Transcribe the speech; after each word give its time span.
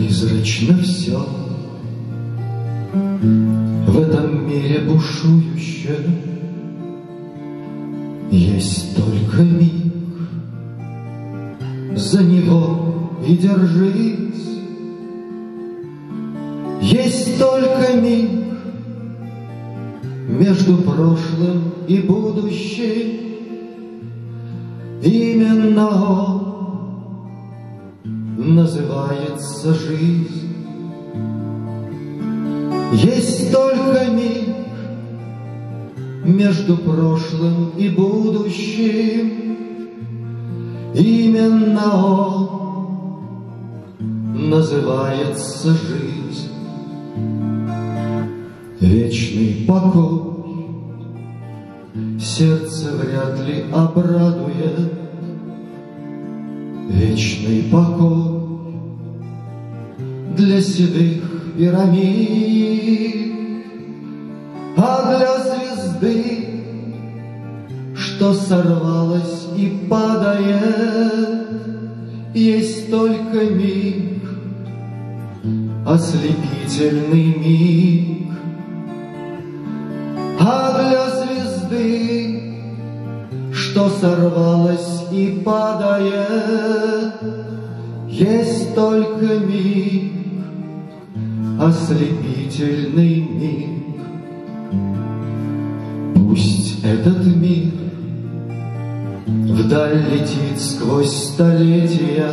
Призрачно 0.00 0.78
все 0.78 1.20
в 2.90 4.00
этом 4.00 4.48
мире 4.48 4.78
бушующем 4.78 6.16
Есть 8.30 8.96
только 8.96 9.42
миг, 9.42 9.92
за 11.96 12.22
него 12.22 13.10
и 13.28 13.36
держись. 13.36 14.58
Есть 16.80 17.38
только 17.38 17.92
миг 18.00 18.30
между 20.30 20.78
прошлым 20.78 21.74
и 21.86 21.98
будущим. 21.98 23.20
Именно 25.02 25.88
он 25.88 26.39
называется 28.54 29.74
жизнь. 29.74 30.54
Есть 32.92 33.52
только 33.52 34.10
миг 34.10 34.56
между 36.24 36.76
прошлым 36.76 37.70
и 37.76 37.88
будущим. 37.88 39.30
Именно 40.94 42.06
он 42.06 42.48
называется 44.50 45.70
жизнь. 45.70 46.48
Вечный 48.80 49.64
покой 49.68 50.20
сердце 52.18 52.90
вряд 52.92 53.38
ли 53.46 53.64
обрадует. 53.72 54.94
Вечный 56.88 57.62
покой 57.70 58.39
для 60.40 60.62
седых 60.62 61.22
пирамид, 61.56 63.32
а 64.76 65.10
для 65.10 65.34
звезды, 65.44 66.62
что 67.94 68.32
сорвалась 68.32 69.48
и 69.56 69.86
падает, 69.88 71.48
есть 72.32 72.90
только 72.90 73.50
миг, 73.50 74.22
ослепительный 75.86 77.34
миг, 77.36 78.32
а 80.40 80.78
для 80.78 81.10
звезды, 81.20 82.54
что 83.52 83.90
сорвалась 83.90 85.04
и 85.12 85.42
падает, 85.44 87.12
есть 88.08 88.74
только 88.74 89.38
миг, 89.40 90.19
ослепительный 91.60 93.20
миг. 93.20 93.68
Пусть 96.14 96.82
этот 96.82 97.26
мир 97.26 97.72
вдаль 99.26 100.02
летит 100.10 100.58
сквозь 100.58 101.12
столетия, 101.12 102.30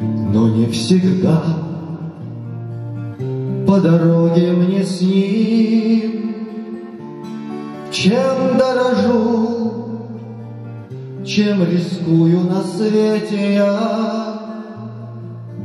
но 0.00 0.48
не 0.50 0.66
всегда 0.66 1.42
по 3.66 3.80
дороге 3.80 4.52
мне 4.52 4.84
с 4.84 5.00
ним. 5.00 6.36
Чем 7.90 8.56
дорожу, 8.56 9.72
чем 11.26 11.64
рискую 11.64 12.44
на 12.44 12.62
свете 12.62 13.54
я, 13.54 14.40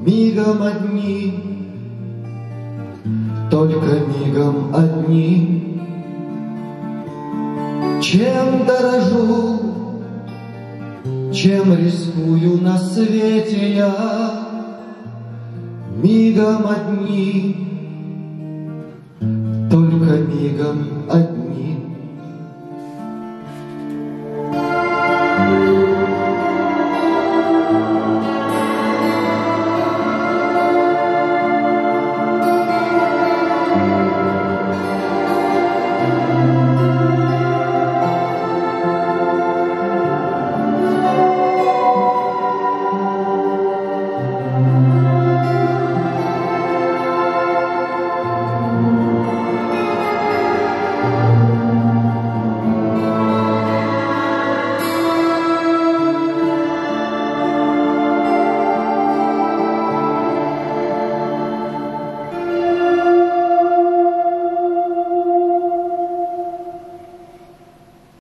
мигом 0.00 0.62
одним 0.62 1.51
только 3.68 4.00
мигом 4.00 4.74
одним. 4.74 5.80
Чем 8.02 8.66
дорожу, 8.66 9.60
чем 11.32 11.74
рискую 11.74 12.60
на 12.60 12.76
свете 12.76 13.74
я, 13.76 14.48
мигом 16.02 16.66
одним, 16.66 17.54
только 19.70 20.18
мигом 20.18 21.04
одним. 21.08 21.41